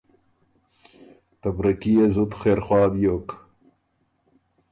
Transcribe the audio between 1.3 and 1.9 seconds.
ته بره